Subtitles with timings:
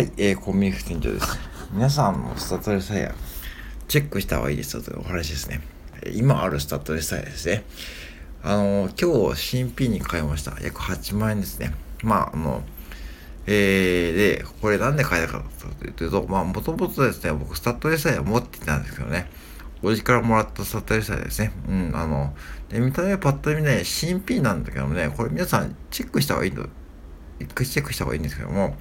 [0.00, 1.38] はい、えー、コンビニ副店長です。
[1.72, 3.14] 皆さんもスタッドレスタイヤ、
[3.86, 5.60] チェックした方がいいですよというお話ですね。
[6.14, 7.64] 今あるスタッドレスタイヤですね。
[8.42, 10.56] あの、今日新品に買いました。
[10.62, 11.74] 約8万円ですね。
[12.02, 12.62] まあ、あの、
[13.46, 15.44] えー、で、これなんで買えたか
[15.78, 19.28] というと、まあ、もともとですね、僕、スタッドレスタイヤ持ってたんですけどね、
[19.82, 21.52] おじからもらったスタッドレスタイヤですね。
[21.68, 22.34] うん、あの、
[22.70, 26.66] で見た目はパッと見ね、新品なんだけどもね、これ皆さんチェックした方がいいの、
[27.38, 28.78] 一回チェックした方がいいんですけども、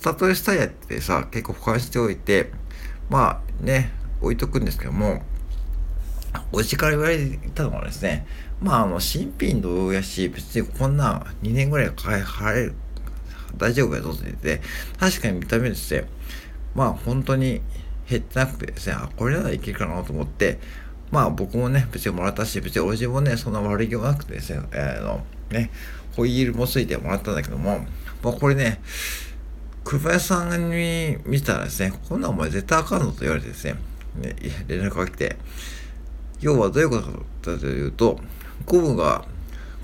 [0.00, 2.50] スタッドレスタイヤってさ、結構保管しておいて、
[3.10, 3.92] まあね、
[4.22, 5.20] 置いとくんですけども、
[6.52, 8.26] おじから言われたのはですね、
[8.62, 12.74] まあ、あの、新品同様やし、別にこんな2年ぐらい買え、払える、
[13.58, 14.62] 大丈夫やぞって言って、
[14.98, 16.06] 確かに見た目ですね、
[16.74, 17.60] まあ、本当に
[18.08, 20.60] 減ってなくてですね、あ、これならいけるかなと思って、
[21.10, 25.70] まあ、僕もね、別にもらったし、別におじもね、そんな悪気もなくてですね、あの、ね、
[26.16, 27.84] ホイールもついてもらったんだけども、
[28.22, 28.80] まあ、これね、
[29.90, 33.74] 車屋さんに見たらですね、こんなんお前絶対あかんのと言われてですね、
[34.20, 34.36] ね
[34.68, 35.36] 連絡が来て、
[36.40, 37.10] 要はどういうこと
[37.56, 38.20] かというと、
[38.66, 39.24] ゴムが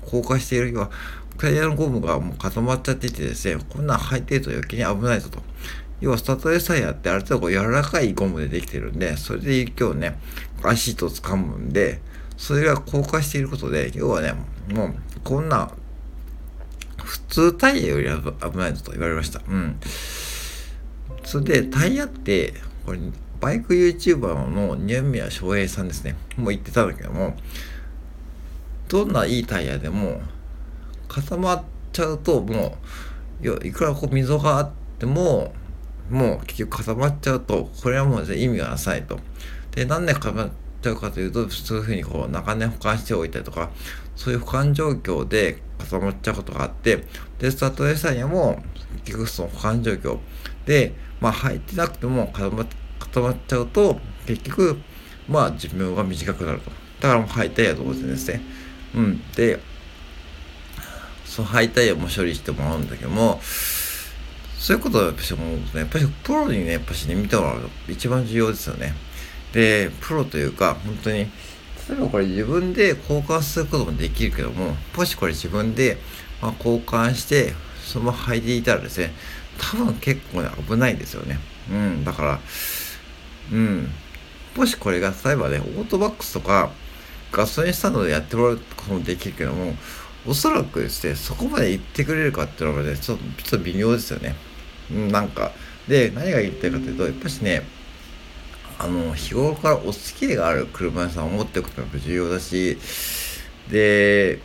[0.09, 0.91] 硬化している、要は、
[1.37, 5.41] タイヤのゴムがもう固まっちゃっていてですね、こんなん履いてると余計に危ないぞと。
[5.99, 10.19] 要は、スタートレスタイヤってある程度柔らかいゴムでできてるんで、それで今日ね、
[10.63, 11.99] 足と掴むんで、
[12.37, 14.35] それが硬化していることで、要はね、
[14.73, 14.95] もう、
[15.25, 15.69] こんな
[17.07, 19.41] 普通タイヤより危ないぞと言われました。
[19.47, 19.79] うん。
[21.23, 22.53] それで、タイヤって、
[22.85, 22.99] これ、
[23.39, 26.15] バイク YouTuber の二宮翔平さんですね。
[26.35, 27.37] もう言ってたんだけども、
[28.89, 30.21] どんないいタイヤでも、
[31.07, 31.63] 固まっ
[31.93, 32.77] ちゃうと、も
[33.41, 35.53] う、いくらこう溝があっても、
[36.09, 39.19] もう結局固まっちゃうと、これはもう意味がなさいと。
[39.71, 43.69] で、なんで固まっちゃうかというと、そういうふうにこう、長年保管しておいたりとか、
[44.15, 47.03] そういう保管状況で固まっちゃうことがあって、
[47.39, 48.61] で、スタートレーサーにも、
[49.05, 50.17] 結局その保管状況
[50.65, 52.65] で、まあ入ってなくても固ま
[52.99, 54.77] 固まっちゃうと、結局、
[55.27, 56.71] まあ寿命が短くなると。
[57.01, 58.41] だからもう履いたや同然ですね。
[58.95, 59.21] うん。
[59.33, 59.59] で、
[61.25, 68.95] その履いたやも処理してもらうんだけども、そういうことをやっぱし思うとね、やっぱりプロにね、やっぱしね、見てもらうの一番重要ですよね。
[69.53, 71.27] で、プロというか、本当に、例
[71.91, 75.97] えばこれ自分で交換することもできるけども、もしこれ自分で、
[76.41, 77.53] ま交換して、
[77.83, 79.13] そのまま履いていたらですね、
[79.57, 81.39] 多分結構ね、危ないんですよね。
[81.71, 82.39] うん、だから、
[83.51, 83.89] うん。
[84.55, 86.71] もしこれが、例えばね、オートバックスとか、
[87.31, 89.75] ガソリンスタンドでやってもらうこともできるけども、
[90.25, 94.35] おそらくですね、そこまで言ってくれるかっていうのがね、ちょ、ちょっと微妙ですよね。
[94.91, 95.51] うん、なんか、
[95.87, 97.63] で、何が言ってるかというと、やっぱしね、
[98.79, 102.77] あの、日頃からお付き合いがある車屋さんを持っておくとが重要だし、
[103.69, 104.39] で、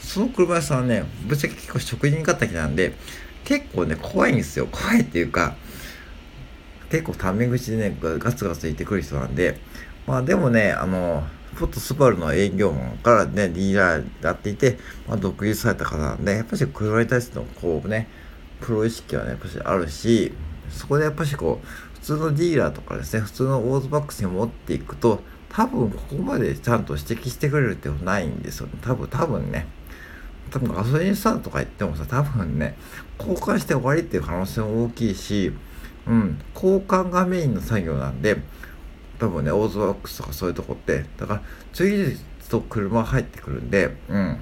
[0.00, 2.94] その車屋さんはね、ぶっちゃけ結構職人敵なんで、
[3.44, 4.66] 結構ね、怖いんですよ。
[4.66, 5.54] 怖いっていうか、
[6.90, 9.58] 結構タメ口でね、ガツガツ言ってくる人なんで、
[10.06, 11.24] まあでもね、あの、
[11.58, 18.08] ポットスバルの営業マンからね、リーダーやっていて、まあ独立された方なんで、やっぱし車に対してのこうね、
[18.60, 20.32] プロ意識はね、やっぱしあるし、
[20.70, 21.66] そこでやっぱしこう、
[22.00, 28.74] 普通のディーラーとかですね、普通のオートバックスに持っていくと、多分ここまでちゃんと指摘してくれるってことないんですよね。
[28.80, 29.66] 多分、多分ね。
[30.50, 32.76] 多分ガソリンスタンドとか行ってもさ、多分ね、
[33.18, 35.52] 交換して終わりっていう可能性も大きいし、
[36.06, 38.42] うん、交換がメインの作業なんで、
[39.18, 42.16] 多分ね、オートバックスとかそういうとこって、だから、次々
[42.48, 44.38] と車入ってくるんで、うん。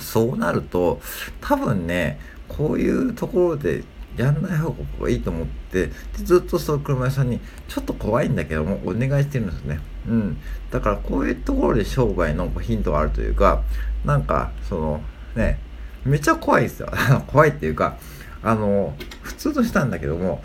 [0.00, 1.00] そうなると、
[1.40, 2.18] 多分ね、
[2.48, 3.84] こういうところで
[4.18, 9.80] やんない方がいいと思って、ずっとその車屋さんに、ちょっと怖いんだけども、お願いしてるんですね。
[10.08, 10.36] うん。
[10.70, 13.62] だからこういうところで商売のヒントがあるというか、
[14.04, 15.00] なんか、その、
[15.36, 15.58] ね、
[16.04, 16.88] めっちゃ怖いですよ。
[17.28, 17.96] 怖いっていうか、
[18.42, 20.42] あの、普通の人なんだけども、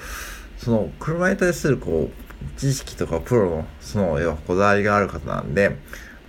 [0.57, 5.78] その、車に対するこう、知識とかプロの、その、要はこだわりがある方なんで、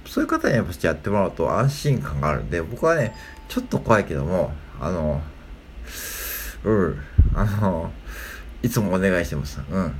[0.06, 3.14] そういう方にやっぱしやってもらうと安心感があるんで、僕はね、
[3.48, 5.22] ちょっと怖いけども、あの、
[6.64, 7.00] うん、
[7.34, 7.90] あの、
[8.62, 9.60] いつもお願いしてます。
[9.70, 9.94] うん。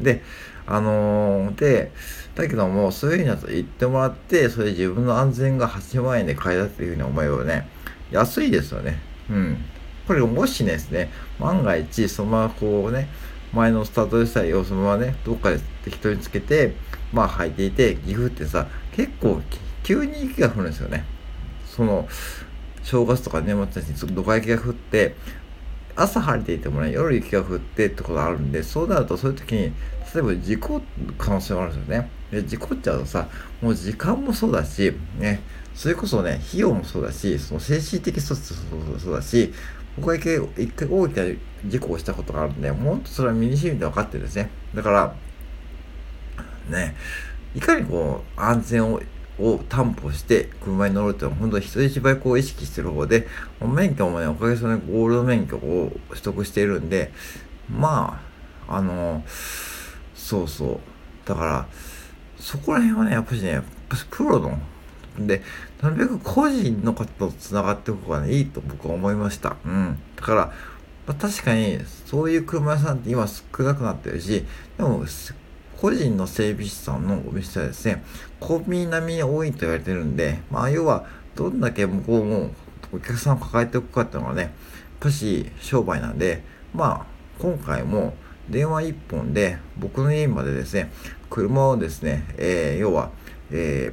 [0.00, 0.22] で、
[0.66, 1.92] あのー、で、
[2.34, 7.68] だけども、そういうふうになと言ってもらって、それ自分の安全が8万円で買えたっていうふうに思えばね、
[8.10, 9.00] 安いですよね。
[9.30, 9.58] うん。
[10.06, 13.08] これもしねですね、万が一、そのままこうね、
[13.52, 16.74] 前のスタートでさえをそのままね、どっかで適当につけて、
[17.12, 19.40] まあ履いていて、岐阜ってさ、結構
[19.82, 21.04] 急に雪が降るんですよね。
[21.66, 22.08] その、
[22.82, 25.14] 正月とか年末にドカ雪が降って、
[25.96, 29.72] 朝晴れていてもね、夜雪が降ってってことがあるんで、そうなるとそういう時に、
[30.14, 30.82] 例えば事故
[31.18, 32.10] 可能性もあるんですよね。
[32.46, 33.28] 事故っちゃうとさ、
[33.60, 35.40] もう時間もそうだし、ね、
[35.74, 39.52] それこそね、費用もそうだし、その精神的措置もそうだし、
[39.96, 41.24] 僕は一回一回大きな
[41.66, 44.50] 事故をしたことがあるんで、もっとそれは身に染みて分かってるんですね。
[44.74, 45.14] だから、
[46.70, 46.94] ね、
[47.54, 49.02] いかにこう、安全を
[49.38, 53.26] を担保して車に乗るっていうのは本当に人一倍こう意識してる方で、
[53.60, 57.12] 免許もね、おかげさまでゴールド免許を取得しているんで、
[57.70, 58.20] ま
[58.68, 59.24] あ、あの、
[60.14, 60.80] そうそう。
[61.24, 61.66] だから、
[62.38, 64.58] そこら辺はね、やっぱしね、やっぱプロの、
[65.18, 65.42] で、
[65.80, 69.56] なるべく個人の方と繋がっておく方がね、いいと僕は思いました。
[69.64, 69.98] うん。
[70.16, 70.52] だから、
[71.06, 74.44] まあ、確かに、そういう車屋さんって今少なくなってるし、
[74.76, 75.04] でも、
[75.82, 78.04] 個人の整備士さんのお店はですね、
[78.38, 82.50] コンビニ並みに多いと言われてるんで、まあ、要は、どんだけ向こうも
[82.92, 84.50] お客さんを抱えておくかっていうのがね、やっ
[85.00, 87.06] ぱし商売なんで、まあ、
[87.40, 88.14] 今回も
[88.48, 90.92] 電話一本で僕の家までですね、
[91.28, 93.10] 車をですね、えー、要は、
[93.50, 93.92] え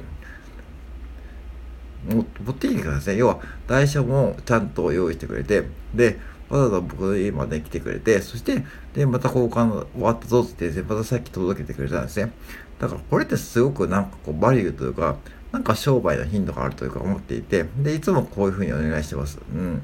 [2.06, 2.22] ー、持
[2.52, 3.18] ってきてください。
[3.18, 6.20] 要は、台車もちゃんと用意してくれて、で、
[6.50, 8.64] わざわざ僕の家まで来てくれて、そして、
[8.94, 12.32] で、また交換終わったぞって言って、またさっき届けてくれたんですね。
[12.78, 15.16] だからこれってすごくなんかこう、バリューというか、
[15.52, 19.38] なんか商売の頻度があるというか思っていて、で、いつもこういうふうにお願いしてます。
[19.52, 19.82] うん。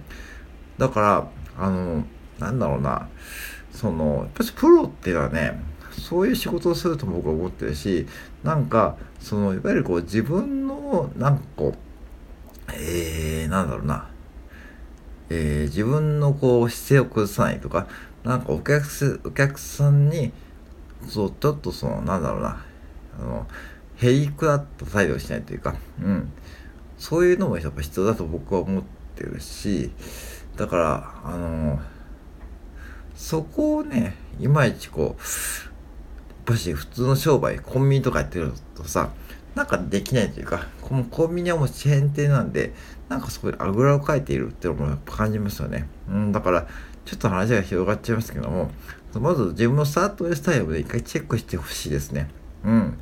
[0.79, 2.05] だから、あの、
[2.39, 3.09] なんだろうな、
[3.73, 5.61] その、やっぱりプロっていうのはね、
[5.91, 8.07] そういう仕事をすると僕は思ってるし、
[8.43, 11.79] なんか、その、いわゆるこう自分の、なんかこう、
[12.73, 14.09] えー、なんだろうな、
[15.31, 17.87] えー、自分のこう姿勢を崩さないとか、
[18.25, 20.33] なんかお客お客さんに、
[21.09, 22.65] そう、ちょっとその、なんだろうな、
[23.19, 23.47] あの、
[23.97, 26.33] へりくだった態度をしないというか、うん。
[26.99, 28.83] そういうのもやっぱ必要だと僕は思っ
[29.15, 29.91] てるし、
[30.57, 31.81] だから、あの、
[33.15, 35.17] そこをね、いまいちこう、やっ
[36.45, 39.11] ぱし普通の商売、コンビニとかやってるとさ、
[39.57, 42.75] なんかできないというか、このコンビニはもうチェーン店なんで、
[43.09, 45.89] なんかそこであぐらをかいているっていうのも感じますよね。
[46.11, 46.67] うん、だから、
[47.07, 48.71] ちょっと話が広がっちゃいますけども、
[49.15, 52.29] まず自分のスタートスタイルで一回チェックしてほしいですね。
[52.65, 52.99] うん。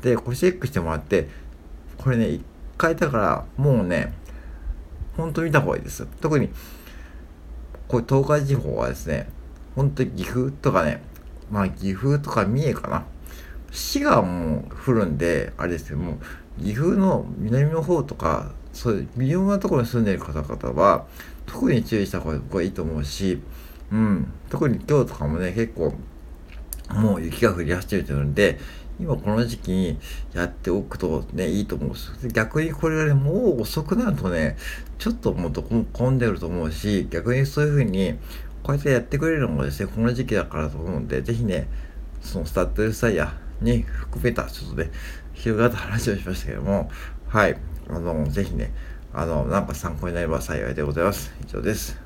[0.00, 1.28] で、これチェックしてもらって、
[1.98, 2.44] これね、一
[2.78, 4.12] 回だから、もうね、
[5.16, 6.06] ほんと見た方がいいです。
[6.20, 6.50] 特に、
[7.88, 9.28] こういう東海地方はですね、
[9.74, 11.02] 本当に岐阜とかね、
[11.50, 13.04] まあ岐阜とか三重かな。
[13.76, 16.18] 滋賀もう降るんで、あれですけども、
[16.58, 21.06] 岐阜の南の方とか、そういう微妙なところに住んでる方々は、
[21.44, 23.42] 特に注意した方がいいと思うし、
[23.92, 25.92] うん、特に今日とかもね、結構、
[26.88, 28.58] もう雪が降り始めてるんで、
[28.98, 29.98] 今この時期に
[30.32, 34.56] やっておくとね、いいと思うし、逆にこれがね、もう遅くなるとね、
[34.98, 38.14] ちょっともうどこも混んでると思うし、逆にそういう風に、
[38.62, 41.68] こうやってやってくれるのもですね、この時期だからと思うんで、ぜひね、
[42.22, 44.90] そのスタッドレスタイヤに含めた、ちょっとね、
[45.34, 46.90] 広がった話をしましたけども、
[47.28, 47.56] はい、
[47.88, 48.72] あの、ぜひね、
[49.12, 51.32] あの、なんか参考になれば幸いでございます。
[51.44, 52.05] 以上です。